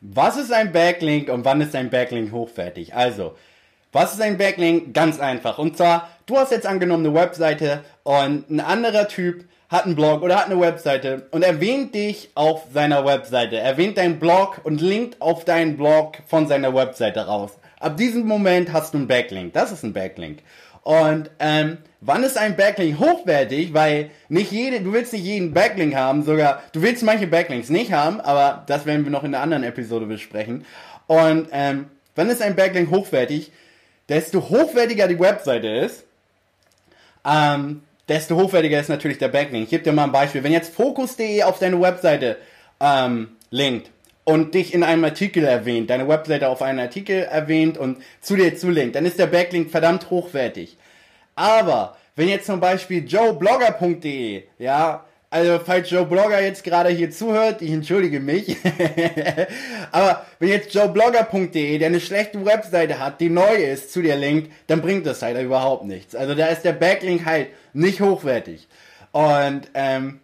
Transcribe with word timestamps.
was 0.00 0.36
ist 0.36 0.52
ein 0.52 0.72
Backlink 0.72 1.28
und 1.28 1.44
wann 1.44 1.60
ist 1.60 1.74
ein 1.76 1.90
Backlink 1.90 2.32
hochwertig? 2.32 2.94
Also, 2.94 3.36
was 3.92 4.14
ist 4.14 4.20
ein 4.20 4.38
Backlink? 4.38 4.94
Ganz 4.94 5.20
einfach. 5.20 5.58
Und 5.58 5.76
zwar, 5.76 6.08
du 6.26 6.36
hast 6.38 6.52
jetzt 6.52 6.66
angenommen 6.66 7.04
eine 7.04 7.14
Webseite 7.14 7.84
und 8.02 8.48
ein 8.48 8.60
anderer 8.60 9.08
Typ 9.08 9.44
hat 9.68 9.84
einen 9.84 9.96
Blog 9.96 10.22
oder 10.22 10.36
hat 10.36 10.46
eine 10.46 10.60
Webseite 10.60 11.26
und 11.30 11.42
erwähnt 11.42 11.94
dich 11.94 12.30
auf 12.34 12.66
seiner 12.72 13.04
Webseite, 13.04 13.58
erwähnt 13.58 13.98
deinen 13.98 14.18
Blog 14.18 14.60
und 14.64 14.80
linkt 14.80 15.20
auf 15.20 15.44
deinen 15.44 15.76
Blog 15.76 16.18
von 16.26 16.48
seiner 16.48 16.74
Webseite 16.74 17.26
raus. 17.26 17.52
Ab 17.78 17.96
diesem 17.96 18.26
Moment 18.26 18.72
hast 18.72 18.94
du 18.94 18.98
einen 18.98 19.06
Backlink. 19.06 19.52
Das 19.52 19.70
ist 19.70 19.84
ein 19.84 19.92
Backlink. 19.92 20.40
Und 20.82 21.30
ähm, 21.38 21.78
wann 22.00 22.24
ist 22.24 22.38
ein 22.38 22.56
Backlink 22.56 22.98
hochwertig? 22.98 23.74
Weil 23.74 24.10
nicht 24.28 24.50
jede, 24.52 24.80
du 24.80 24.92
willst 24.92 25.12
nicht 25.12 25.24
jeden 25.24 25.52
Backlink 25.52 25.94
haben, 25.94 26.22
sogar 26.22 26.62
du 26.72 26.82
willst 26.82 27.02
manche 27.02 27.26
Backlinks 27.26 27.68
nicht 27.68 27.92
haben, 27.92 28.20
aber 28.20 28.64
das 28.66 28.86
werden 28.86 29.04
wir 29.04 29.12
noch 29.12 29.24
in 29.24 29.34
einer 29.34 29.42
anderen 29.42 29.64
Episode 29.64 30.06
besprechen. 30.06 30.64
Und 31.06 31.48
ähm, 31.52 31.86
wann 32.14 32.30
ist 32.30 32.42
ein 32.42 32.56
Backlink 32.56 32.90
hochwertig? 32.90 33.52
Desto 34.08 34.48
hochwertiger 34.48 35.06
die 35.06 35.20
Webseite 35.20 35.68
ist, 35.68 36.04
ähm, 37.24 37.82
desto 38.08 38.36
hochwertiger 38.36 38.80
ist 38.80 38.88
natürlich 38.88 39.18
der 39.18 39.28
Backlink. 39.28 39.64
Ich 39.64 39.70
gebe 39.70 39.84
dir 39.84 39.92
mal 39.92 40.04
ein 40.04 40.12
Beispiel. 40.12 40.42
Wenn 40.42 40.52
jetzt 40.52 40.74
Focus.de 40.74 41.42
auf 41.44 41.58
deine 41.58 41.80
Webseite 41.80 42.38
ähm, 42.80 43.36
linkt 43.50 43.90
und 44.30 44.54
dich 44.54 44.72
in 44.72 44.84
einem 44.84 45.04
Artikel 45.04 45.44
erwähnt, 45.44 45.90
deine 45.90 46.06
Webseite 46.08 46.48
auf 46.48 46.62
einen 46.62 46.78
Artikel 46.78 47.24
erwähnt 47.24 47.76
und 47.76 47.98
zu 48.20 48.36
dir 48.36 48.56
zulinkt, 48.56 48.94
dann 48.94 49.04
ist 49.04 49.18
der 49.18 49.26
Backlink 49.26 49.70
verdammt 49.70 50.08
hochwertig. 50.10 50.76
Aber 51.34 51.96
wenn 52.14 52.28
jetzt 52.28 52.46
zum 52.46 52.60
Beispiel 52.60 53.04
joeblogger.de, 53.04 54.44
ja, 54.58 55.04
also 55.32 55.60
falls 55.64 55.90
Joe 55.90 56.04
Blogger 56.06 56.42
jetzt 56.42 56.64
gerade 56.64 56.88
hier 56.88 57.10
zuhört, 57.10 57.62
ich 57.62 57.70
entschuldige 57.70 58.18
mich. 58.18 58.56
Aber 59.92 60.26
wenn 60.40 60.48
jetzt 60.48 60.74
joeblogger.de, 60.74 61.78
der 61.78 61.86
eine 61.86 62.00
schlechte 62.00 62.44
Webseite 62.44 62.98
hat, 62.98 63.20
die 63.20 63.30
neu 63.30 63.54
ist, 63.54 63.92
zu 63.92 64.02
dir 64.02 64.16
linkt, 64.16 64.50
dann 64.66 64.80
bringt 64.80 65.06
das 65.06 65.22
halt 65.22 65.40
überhaupt 65.40 65.84
nichts. 65.84 66.16
Also 66.16 66.34
da 66.34 66.46
ist 66.46 66.62
der 66.62 66.72
Backlink 66.72 67.26
halt 67.26 67.48
nicht 67.72 68.00
hochwertig. 68.00 68.66
Und 69.12 69.62
ähm, 69.74 70.20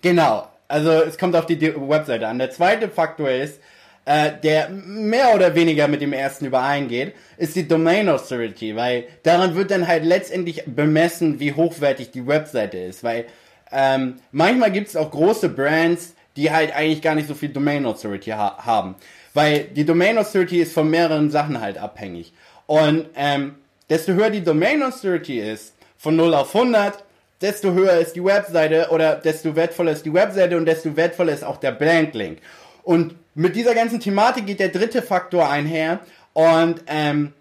genau, 0.00 0.48
also 0.68 0.90
es 0.90 1.18
kommt 1.18 1.36
auf 1.36 1.46
die 1.46 1.60
Webseite 1.60 2.26
an. 2.28 2.38
Der 2.38 2.50
zweite 2.50 2.88
Faktor 2.88 3.30
ist, 3.30 3.60
äh, 4.06 4.32
der 4.42 4.68
mehr 4.68 5.34
oder 5.34 5.54
weniger 5.54 5.88
mit 5.88 6.02
dem 6.02 6.12
ersten 6.12 6.46
übereingeht, 6.46 7.14
ist 7.36 7.56
die 7.56 7.66
Domain 7.66 8.08
Authority, 8.08 8.76
weil 8.76 9.04
daran 9.22 9.54
wird 9.54 9.70
dann 9.70 9.88
halt 9.88 10.04
letztendlich 10.04 10.64
bemessen, 10.66 11.40
wie 11.40 11.54
hochwertig 11.54 12.10
die 12.10 12.26
Webseite 12.26 12.78
ist, 12.78 13.02
weil 13.02 13.26
ähm, 13.72 14.16
manchmal 14.30 14.70
gibt 14.70 14.88
es 14.88 14.96
auch 14.96 15.10
große 15.10 15.48
Brands, 15.48 16.14
die 16.36 16.50
halt 16.50 16.74
eigentlich 16.74 17.02
gar 17.02 17.14
nicht 17.14 17.28
so 17.28 17.34
viel 17.34 17.48
Domain 17.48 17.86
Authority 17.86 18.30
ha 18.30 18.58
haben. 18.64 18.96
Weil 19.32 19.64
die 19.64 19.84
Domain 19.84 20.18
Authority 20.18 20.60
ist 20.60 20.72
von 20.72 20.90
mehreren 20.90 21.30
Sachen 21.30 21.60
halt 21.60 21.78
abhängig. 21.78 22.32
Und 22.66 23.06
ähm, 23.16 23.56
desto 23.90 24.12
höher 24.12 24.30
die 24.30 24.42
Domain 24.42 24.82
Authority 24.82 25.40
ist, 25.40 25.74
von 25.96 26.16
0 26.16 26.34
auf 26.34 26.54
100, 26.54 27.02
desto 27.44 27.72
höher 27.74 27.98
ist 27.98 28.16
die 28.16 28.24
Webseite 28.24 28.88
oder 28.90 29.16
desto 29.16 29.54
wertvoller 29.54 29.92
ist 29.92 30.06
die 30.06 30.14
Webseite 30.14 30.56
und 30.56 30.64
desto 30.64 30.96
wertvoller 30.96 31.34
ist 31.34 31.44
auch 31.44 31.58
der 31.58 31.72
Blanklink. 31.72 32.38
Und 32.82 33.16
mit 33.34 33.54
dieser 33.54 33.74
ganzen 33.74 34.00
Thematik 34.00 34.46
geht 34.46 34.60
der 34.60 34.70
dritte 34.70 35.02
Faktor 35.02 35.50
einher 35.50 36.00
und 36.32 36.82
ähm, 36.86 37.34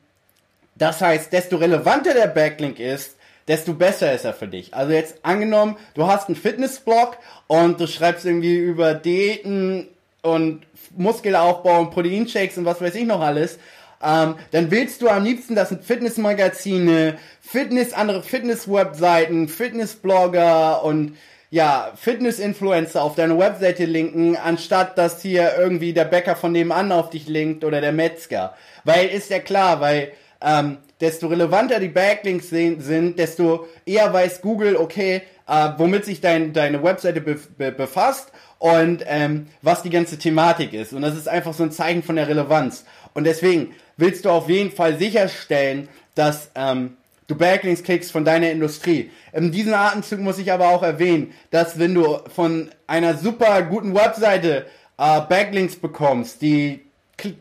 das 0.76 1.00
heißt, 1.00 1.32
desto 1.32 1.56
relevanter 1.56 2.14
der 2.14 2.28
Backlink 2.28 2.80
ist, 2.80 3.16
desto 3.48 3.74
besser 3.74 4.14
ist 4.14 4.26
er 4.26 4.34
für 4.34 4.48
dich. 4.48 4.74
Also 4.74 4.92
jetzt 4.92 5.24
angenommen, 5.24 5.78
du 5.94 6.06
hast 6.06 6.28
einen 6.28 6.36
Fitnessblog 6.36 7.18
und 7.48 7.80
du 7.80 7.88
schreibst 7.88 8.26
irgendwie 8.26 8.58
über 8.58 8.94
Diäten 8.94 9.88
und 10.22 10.66
Muskelaufbau 10.98 11.80
und 11.80 11.92
Proteinshakes 11.92 12.58
und 12.58 12.66
was 12.66 12.82
weiß 12.82 12.96
ich 12.96 13.06
noch 13.06 13.22
alles, 13.22 13.58
ähm, 14.04 14.36
dann 14.52 14.70
willst 14.72 15.02
du 15.02 15.10
am 15.10 15.24
liebsten, 15.24 15.56
dass 15.56 15.76
Fitnessmagazine, 15.82 17.18
Fitness, 17.42 17.94
andere 17.94 18.22
Fitness-Webseiten, 18.24 19.48
Fitnessblogger 19.48 20.84
und 20.84 21.16
ja, 21.50 21.92
Fitness-Influencer 21.96 23.02
auf 23.02 23.16
deine 23.16 23.38
Webseite 23.38 23.86
linken, 23.86 24.36
anstatt 24.36 24.98
dass 24.98 25.22
hier 25.22 25.54
irgendwie 25.58 25.94
der 25.94 26.06
Bäcker 26.06 26.36
von 26.36 26.52
nebenan 26.52 26.92
auf 26.92 27.12
dich 27.12 27.28
linkt 27.28 27.64
oder 27.64 27.80
der 27.80 27.92
Metzger. 27.92 28.56
Weil 28.84 29.08
ist 29.08 29.30
ja 29.30 29.40
klar, 29.40 29.80
weil 29.80 30.14
ähm, 30.42 30.80
desto 31.00 31.28
relevanter 31.28 31.80
die 31.80 31.90
Backlinks 31.90 32.50
sind, 32.50 33.20
desto 33.20 33.68
eher 33.86 34.12
weiß 34.12 34.42
Google, 34.42 34.76
okay, 34.78 35.22
äh, 35.48 35.70
womit 35.78 36.06
sich 36.06 36.22
dein, 36.22 36.54
deine 36.54 36.82
Webseite 36.84 37.22
be 37.22 37.40
be 37.58 37.72
befasst 37.72 38.32
und 38.58 39.04
ähm, 39.08 39.48
was 39.62 39.84
die 39.84 39.90
ganze 39.90 40.18
Thematik 40.18 40.74
ist. 40.74 40.94
Und 40.94 41.02
das 41.02 41.16
ist 41.16 41.28
einfach 41.28 41.54
so 41.54 41.64
ein 41.64 41.72
Zeichen 41.72 42.02
von 42.02 42.16
der 42.16 42.28
Relevanz. 42.28 42.86
Und 43.14 43.26
deswegen 43.26 43.76
willst 43.98 44.26
du 44.26 44.30
auf 44.30 44.50
jeden 44.50 44.72
Fall 44.72 44.98
sicherstellen, 44.98 45.88
dass 46.16 46.50
ähm, 46.56 46.98
du 47.28 47.36
Backlinks 47.36 47.84
kriegst 47.84 48.12
von 48.12 48.26
deiner 48.26 48.52
Industrie. 48.52 49.12
In 49.32 49.52
diesem 49.52 49.74
Atemzug 49.74 50.20
muss 50.20 50.38
ich 50.38 50.52
aber 50.52 50.70
auch 50.70 50.84
erwähnen, 50.84 51.34
dass 51.52 51.80
wenn 51.80 51.94
du 51.94 52.20
von 52.34 52.70
einer 52.88 53.18
super 53.18 53.62
guten 53.64 53.96
Webseite 53.96 54.66
äh, 54.98 55.22
Backlinks 55.22 55.76
bekommst, 55.76 56.42
die 56.42 56.82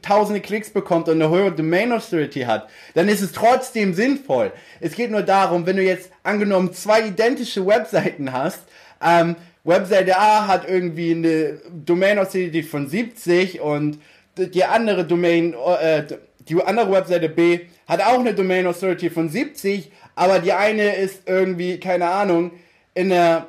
tausende 0.02 0.40
Klicks 0.40 0.70
bekommt 0.70 1.08
und 1.08 1.20
eine 1.20 1.30
höhere 1.30 1.52
Domain 1.52 1.92
Authority 1.92 2.40
hat, 2.42 2.68
dann 2.94 3.08
ist 3.08 3.22
es 3.22 3.32
trotzdem 3.32 3.94
sinnvoll. 3.94 4.52
Es 4.80 4.94
geht 4.94 5.10
nur 5.10 5.22
darum, 5.22 5.66
wenn 5.66 5.76
du 5.76 5.82
jetzt 5.82 6.10
angenommen 6.22 6.72
zwei 6.72 7.06
identische 7.06 7.66
Webseiten 7.66 8.32
hast, 8.32 8.60
ähm, 9.02 9.36
Webseite 9.64 10.18
A 10.18 10.48
hat 10.48 10.68
irgendwie 10.68 11.12
eine 11.12 11.60
Domain 11.70 12.18
Authority 12.18 12.62
von 12.62 12.88
70 12.88 13.60
und 13.60 13.98
die 14.36 14.64
andere 14.64 15.04
Domain, 15.04 15.54
äh, 15.54 16.04
die 16.48 16.62
andere 16.62 16.90
Webseite 16.90 17.28
B 17.28 17.60
hat 17.86 18.00
auch 18.00 18.18
eine 18.18 18.34
Domain 18.34 18.66
Authority 18.66 19.10
von 19.10 19.28
70, 19.28 19.90
aber 20.14 20.38
die 20.38 20.52
eine 20.52 20.96
ist 20.96 21.22
irgendwie, 21.26 21.78
keine 21.78 22.08
Ahnung, 22.08 22.52
in 22.94 23.10
der 23.10 23.48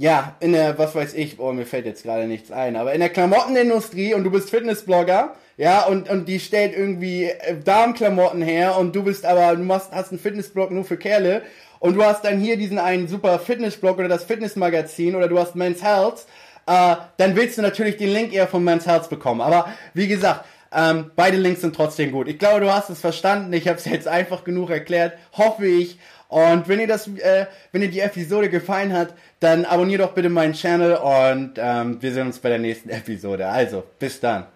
ja, 0.00 0.34
in 0.40 0.54
der, 0.54 0.78
was 0.78 0.94
weiß 0.94 1.12
ich, 1.12 1.38
oh, 1.38 1.52
mir 1.52 1.66
fällt 1.66 1.84
jetzt 1.84 2.04
gerade 2.04 2.26
nichts 2.26 2.50
ein, 2.50 2.76
aber 2.76 2.94
in 2.94 3.00
der 3.00 3.10
Klamottenindustrie 3.10 4.14
und 4.14 4.24
du 4.24 4.30
bist 4.30 4.48
Fitnessblogger, 4.48 5.34
ja, 5.58 5.84
und, 5.84 6.08
und 6.08 6.26
die 6.26 6.40
stellt 6.40 6.74
irgendwie 6.74 7.24
äh, 7.24 7.60
Darmklamotten 7.62 8.40
her 8.40 8.78
und 8.78 8.96
du 8.96 9.02
bist 9.02 9.26
aber, 9.26 9.54
du 9.54 9.62
machst, 9.62 9.92
hast 9.92 10.10
einen 10.10 10.18
Fitnessblog 10.18 10.70
nur 10.70 10.84
für 10.84 10.96
Kerle 10.96 11.42
und 11.80 11.96
du 11.96 12.02
hast 12.02 12.24
dann 12.24 12.40
hier 12.40 12.56
diesen 12.56 12.78
einen 12.78 13.08
super 13.08 13.38
Fitnessblog 13.38 13.98
oder 13.98 14.08
das 14.08 14.24
Fitnessmagazin 14.24 15.14
oder 15.16 15.28
du 15.28 15.38
hast 15.38 15.54
Men's 15.54 15.82
Health, 15.82 16.24
äh, 16.66 16.96
dann 17.18 17.36
willst 17.36 17.58
du 17.58 17.62
natürlich 17.62 17.98
den 17.98 18.08
Link 18.08 18.32
eher 18.32 18.48
von 18.48 18.64
Men's 18.64 18.86
Health 18.86 19.10
bekommen. 19.10 19.42
Aber 19.42 19.68
wie 19.92 20.08
gesagt, 20.08 20.46
ähm, 20.72 21.10
beide 21.16 21.36
Links 21.36 21.62
sind 21.62 21.74
trotzdem 21.74 22.12
gut. 22.12 22.28
Ich 22.28 22.38
glaube, 22.38 22.60
du 22.60 22.72
hast 22.72 22.90
es 22.90 23.00
verstanden. 23.00 23.52
Ich 23.52 23.66
habe 23.66 23.78
es 23.78 23.84
jetzt 23.84 24.06
einfach 24.06 24.44
genug 24.44 24.70
erklärt. 24.70 25.14
Hoffe 25.32 25.66
ich. 25.66 25.98
Und 26.28 26.68
wenn 26.68 26.78
ihr 26.78 26.86
das, 26.86 27.08
äh, 27.08 27.46
wenn 27.72 27.80
dir 27.80 27.90
die 27.90 28.00
Episode 28.00 28.48
gefallen 28.50 28.92
hat, 28.92 29.14
dann 29.40 29.64
abonniert 29.64 30.00
doch 30.00 30.12
bitte 30.12 30.28
meinen 30.28 30.52
Channel 30.52 30.94
und 30.94 31.54
ähm, 31.56 32.00
wir 32.00 32.12
sehen 32.12 32.28
uns 32.28 32.38
bei 32.38 32.50
der 32.50 32.60
nächsten 32.60 32.88
Episode. 32.88 33.48
Also, 33.48 33.82
bis 33.98 34.20
dann. 34.20 34.46